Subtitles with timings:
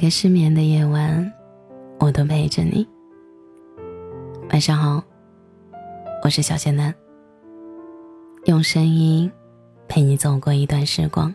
[0.00, 1.30] 个失眠的夜晚，
[1.98, 2.88] 我都陪着你。
[4.48, 5.04] 晚上好，
[6.24, 6.94] 我是小仙男。
[8.46, 9.30] 用声音
[9.86, 11.34] 陪你走过一段时光。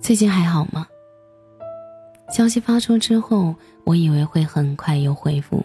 [0.00, 0.86] 最近还好吗？
[2.30, 5.62] 消息发出之后，我以为会很快有回复，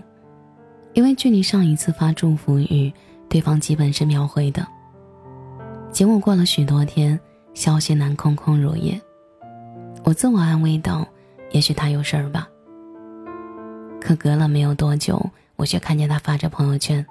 [0.94, 2.92] 因为距离上一次发祝福语，
[3.30, 4.68] 对方基本是秒回的。
[5.90, 7.18] 结果过了许多天，
[7.54, 9.02] 消息栏空空如也。
[10.04, 11.08] 我自我安慰道
[11.52, 12.48] ：“也许他有事儿吧。”
[14.02, 15.24] 可隔了没有多久，
[15.56, 17.06] 我却看见他发着朋友圈，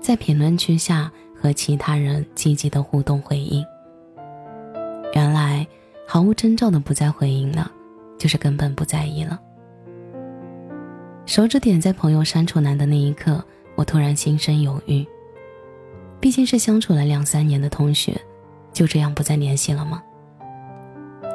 [0.00, 3.64] 在评论区下和其他人积极的互动回应。
[5.14, 5.66] 原来
[6.06, 7.70] 毫无征兆的不再回应了，
[8.18, 9.38] 就是根本不在意了。
[11.26, 13.44] 手指点在朋友删除栏的那一刻，
[13.74, 15.06] 我突然心生犹豫。
[16.20, 18.16] 毕竟是相处了两三年的同学，
[18.72, 20.00] 就这样不再联系了吗？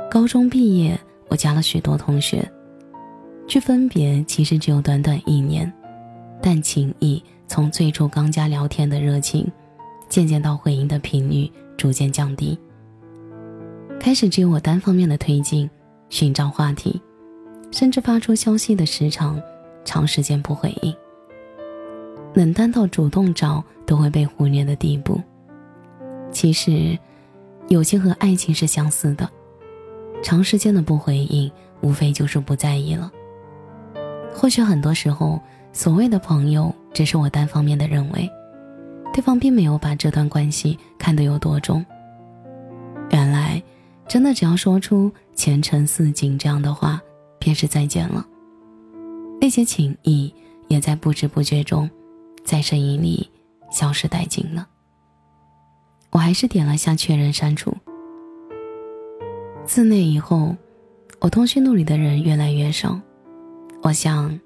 [0.10, 2.50] 高中毕业，我加了许多同学，
[3.46, 5.72] 据分别其实只有短短一年，
[6.42, 9.46] 但情谊从最初刚加聊天的热情，
[10.08, 12.58] 渐渐到回应的频率逐渐降低。
[14.00, 15.70] 开始只有我单方面的推进，
[16.10, 17.02] 寻找话题，
[17.70, 19.42] 甚至发出消息的时长，
[19.84, 20.96] 长时间不回应。
[22.34, 25.20] 冷淡到主动找都会被忽略的地步。
[26.32, 26.98] 其实，
[27.68, 29.30] 友情和爱情是相似的。
[30.24, 31.52] 长时间的不回应，
[31.82, 33.12] 无非就是不在意了。
[34.34, 35.40] 或许很多时候，
[35.72, 38.30] 所谓的朋友，只是我单方面的认为，
[39.14, 41.86] 对方并没有把这段关系看得有多重。
[43.12, 43.62] 原来，
[44.08, 47.02] 真的只要说出“前程似锦”这样的话，
[47.40, 48.26] 便是再见了。
[49.40, 50.34] 那些情谊，
[50.68, 51.90] 也在不知不觉中，
[52.44, 53.30] 在声音里
[53.72, 54.68] 消失殆尽了。
[56.12, 57.76] 我还是点了下确认删除。
[59.68, 60.56] 自那以后，
[61.20, 62.98] 我通讯录里的人越来越少。
[63.84, 64.40] 我想，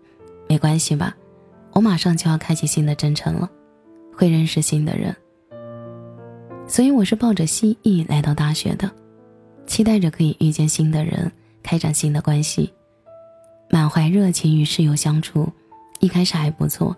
[0.49, 1.15] 没关系吧，
[1.73, 3.47] 我马上就要开启新的征程了，
[4.17, 5.15] 会认识新的人。
[6.67, 8.89] 所以我是抱着心意来到大学的，
[9.67, 11.31] 期待着可以遇见新的人，
[11.61, 12.73] 开展新的关系，
[13.69, 15.47] 满怀热情与室友相处。
[15.99, 16.97] 一开始还不错，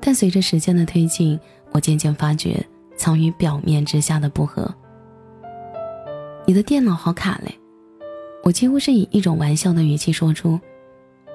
[0.00, 1.38] 但随着时间的推进，
[1.72, 2.64] 我渐渐发觉
[2.96, 4.72] 藏于表面之下的不和。
[6.46, 7.58] 你的电脑好卡嘞，
[8.42, 10.60] 我几乎是以一种玩笑的语气说出，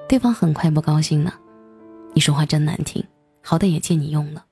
[0.08, 1.34] 对方很快不高兴了。
[2.14, 3.04] 你说话真难听，
[3.42, 4.44] 好歹也借你用了。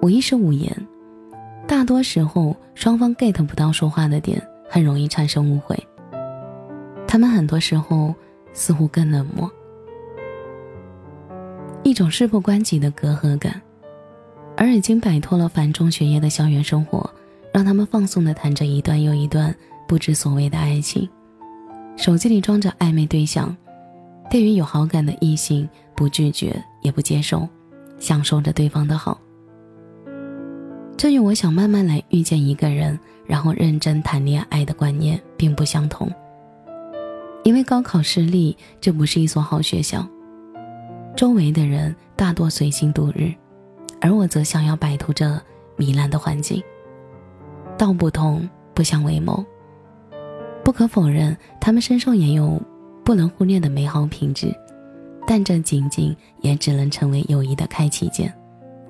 [0.00, 0.74] 我一时无言。
[1.66, 5.76] 大多时候，双方 get 不到说话的点，很容易产生误会。
[7.08, 8.14] 他们很多时候
[8.52, 9.50] 似乎更冷漠，
[11.82, 13.60] 一种事不关己的隔阂感，
[14.56, 17.08] 而已经摆脱了繁重学业的校园生活。
[17.52, 19.54] 让他们放松地谈着一段又一段
[19.86, 21.08] 不知所谓的爱情，
[21.96, 23.54] 手机里装着暧昧对象，
[24.30, 27.46] 对于有好感的异性不拒绝也不接受，
[27.98, 29.20] 享受着对方的好。
[30.96, 36.10] 这与我想慢慢来遇见一个人，然后认真谈恋爱的观念并不相同。
[37.44, 40.06] 因为高考失利，这不是一所好学校，
[41.16, 43.34] 周围的人大多随心度日，
[44.00, 45.26] 而我则想要摆脱这
[45.76, 46.62] 糜烂的环境。
[47.78, 49.44] 道不同不相为谋。
[50.64, 52.60] 不可否认，他们身上也有
[53.04, 54.54] 不能忽略的美好品质，
[55.26, 58.32] 但这仅仅也只能成为友谊的开启键，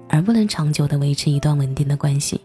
[0.09, 2.39] 而不能长久的维持一段稳定的关系。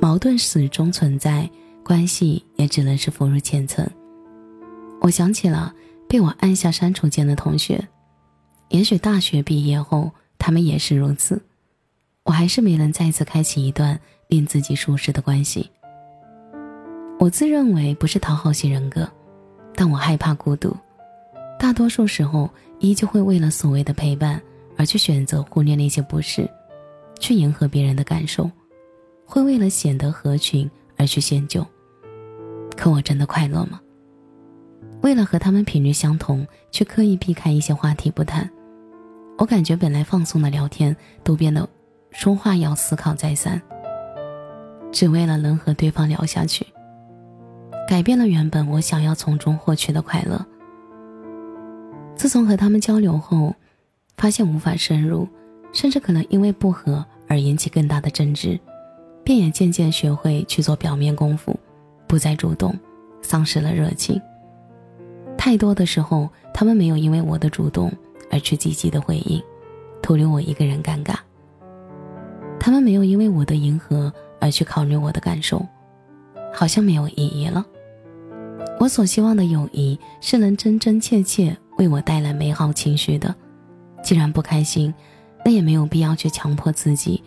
[0.00, 1.50] 矛盾始终存在，
[1.82, 3.84] 关系也只能是浮入浅层。
[5.00, 5.74] 我想起了
[6.08, 7.88] 被我按下删除键的同学，
[8.68, 11.42] 也许大学毕业后他们也是如此。
[12.22, 13.98] 我还是没能再次开启一段。
[14.28, 15.70] 令自己舒适的关系。
[17.18, 19.08] 我自认为不是讨好型人格，
[19.74, 20.76] 但我害怕孤独，
[21.58, 22.48] 大多数时候
[22.78, 24.40] 依旧会为了所谓的陪伴
[24.76, 26.48] 而去选择忽略那些不是，
[27.18, 28.50] 去迎合别人的感受，
[29.24, 31.66] 会为了显得合群而去迁就。
[32.76, 33.80] 可我真的快乐吗？
[35.02, 38.48] 为了和他们频率相同，去刻意避开一些话题不谈，
[39.38, 40.94] 我感觉本来放松的聊天
[41.24, 41.66] 都变得
[42.10, 43.60] 说话要思考再三。
[44.96, 46.66] 只为了能和对方聊下去，
[47.86, 50.42] 改变了原本我想要从中获取的快乐。
[52.14, 53.54] 自从和他们交流后，
[54.16, 55.28] 发现无法深入，
[55.70, 58.58] 甚至可能因为不和而引起更大的争执，
[59.22, 61.54] 便也渐渐学会去做表面功夫，
[62.06, 62.74] 不再主动，
[63.20, 64.18] 丧失了热情。
[65.36, 67.92] 太多的时候，他们没有因为我的主动
[68.30, 69.42] 而去积极的回应，
[70.00, 71.16] 徒留我一个人尴尬。
[72.58, 74.10] 他们没有因为我的迎合
[74.40, 75.64] 而去考虑我的感受，
[76.52, 77.64] 好像没有意义了。
[78.78, 83.34] 我所希望的友谊是能真真切切为我带来美好情绪的。
[84.02, 84.92] 既然不开心，
[85.44, 87.22] 那也没有必要去强迫自己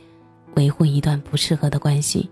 [0.55, 2.29] 维护一段不适合的关系。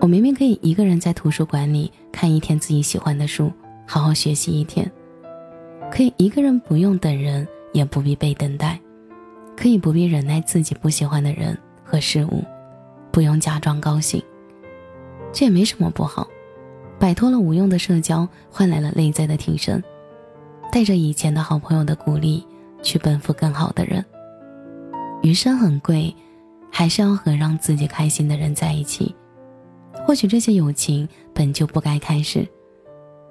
[0.00, 3.52] 我明明可以一个人在图书馆里看一天自己喜欢的书，
[3.86, 4.86] 好好学习一天；
[5.90, 8.78] 可以一个人不用等人，也不必被等待；
[9.56, 12.44] 可以不必忍耐自己不喜欢的人和事物，
[13.16, 14.22] 不用假装高兴。
[15.32, 16.28] 这也没什么不好。
[16.98, 19.82] 摆脱了无用的社交，换来了内在的提升。
[20.70, 22.46] 带着以前的好朋友的鼓励，
[22.82, 24.04] 去奔赴更好的人。
[25.22, 26.14] 余生很贵，
[26.70, 29.14] 还是要和让自己开心的人在一起。
[30.06, 32.46] 或许这些友情本就不该开始，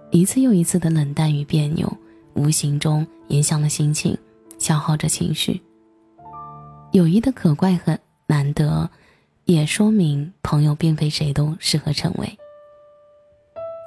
[0.09, 1.95] 一次又一次的冷淡与别扭，
[2.33, 4.17] 无形中影响了心情，
[4.57, 5.61] 消耗着情绪。
[6.91, 7.95] 友谊的可贵和
[8.25, 8.89] 难得，
[9.45, 12.37] 也说明朋友并非谁都适合成为。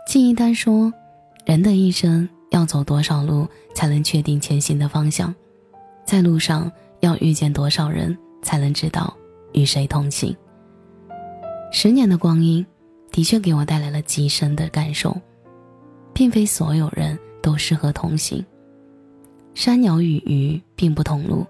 [0.06, 0.93] 季一丹说
[1.44, 5.34] ：“人的一生要走多少路，才能确定前行的方向？
[6.05, 6.70] 在路上
[7.00, 9.14] 要遇见多少人，才能知道
[9.52, 10.34] 与谁同行？”
[11.72, 12.64] 十年的光阴，
[13.10, 15.14] 的确给我带来了极深的感受，
[16.14, 18.43] 并非所有人都适合同行。
[19.55, 21.44] 山鸟与鱼并不同路，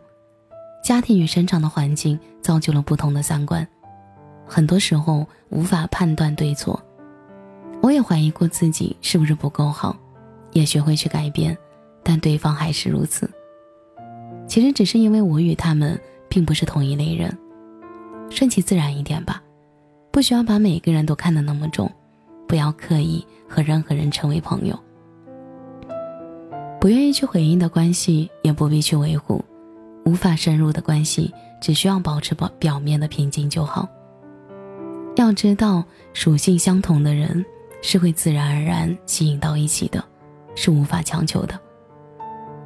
[0.82, 3.68] 家庭与生长的环境造就了不同的三观，
[4.48, 6.82] 很多时候无法判断对错。
[7.80, 9.96] 我也怀疑过自己是不是不够好，
[10.52, 11.56] 也学会去改变，
[12.02, 13.30] 但对方还是如此。
[14.48, 17.36] 其实只是因为我与他们并不是同一类人，
[18.30, 19.42] 顺其自然一点吧，
[20.10, 21.88] 不需要把每个人都看得那么重，
[22.48, 24.76] 不要刻意和任何人成为朋友。
[26.80, 29.44] 不愿意去回应的关系也不必去维护，
[30.04, 33.88] 无法深入的关系只需要保持表表面的平静就好。
[35.28, 35.84] 要知道，
[36.14, 37.44] 属性相同的人。
[37.80, 40.04] 是会自然而然吸引到一起的，
[40.56, 41.56] 是无法强求的。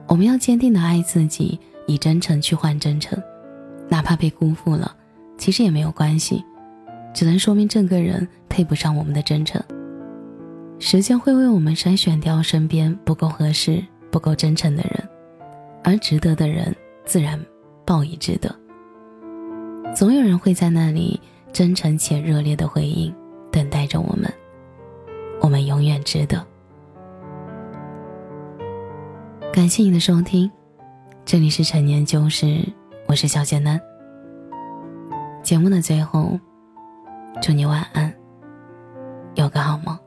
[0.08, 3.22] 我们要坚定的爱自己，以真诚去换真诚，
[3.90, 4.96] 哪怕被辜负了，
[5.36, 6.42] 其实也没有关系，
[7.12, 9.62] 只能说明这个人配不上我们的真诚。
[10.78, 15.08] 时间会为我们筛选掉身边不够合适、不够真诚的人，
[15.84, 16.74] 而值得的人
[17.04, 17.38] 自然
[17.84, 18.50] 报以值得。
[19.94, 21.20] 总有人会在那里
[21.52, 23.14] 真诚且热烈的回应，
[23.50, 24.32] 等待着我们。
[25.40, 26.44] 我们永远值得。
[29.52, 30.50] 感谢你的收听，
[31.26, 32.66] 这里是陈年旧事，
[33.06, 33.78] 我是小简单。
[35.42, 36.38] 节目的最后，
[37.42, 38.10] 祝你晚安，
[39.34, 39.98] 有个好梦。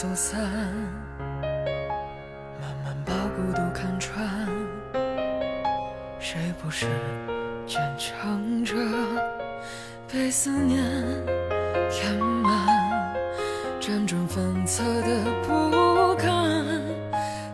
[0.00, 0.40] 走散，
[2.58, 4.48] 慢慢把孤独看穿。
[6.18, 6.86] 谁不是
[7.66, 8.74] 坚强着，
[10.10, 10.82] 被思念
[11.90, 13.14] 填满，
[13.78, 15.08] 辗转反侧的
[15.46, 16.34] 不甘，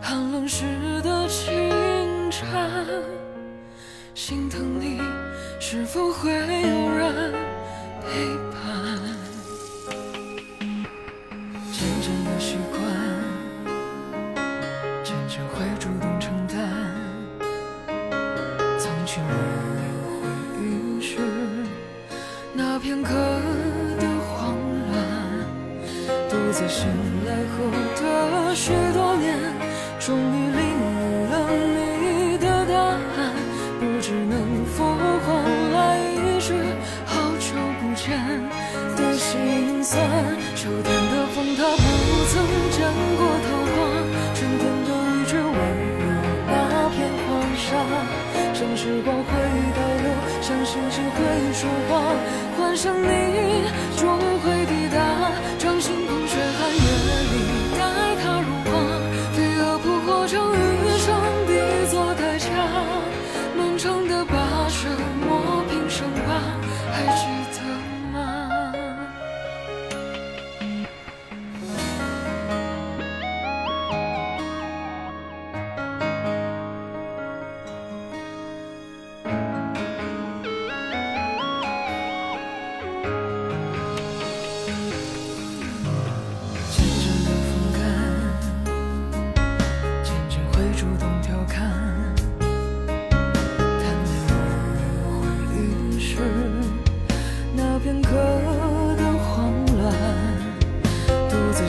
[0.01, 0.63] 寒冷时
[1.03, 1.51] 的轻
[2.31, 2.47] 颤，
[4.13, 5.01] 心疼你
[5.59, 7.33] 是否会有人
[8.03, 8.46] 陪
[11.77, 12.76] 片
[51.59, 52.03] 束光
[52.55, 53.63] 换上你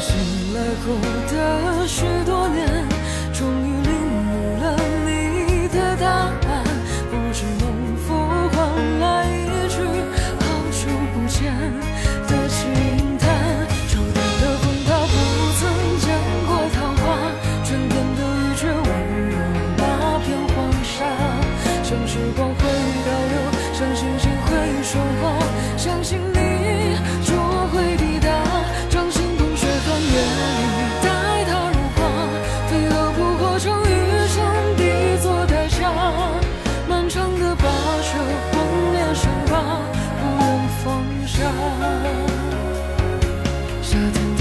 [0.00, 0.94] 醒来后
[1.28, 2.67] 的许多年，
[41.78, 42.18] 下。
[43.82, 44.37] 夏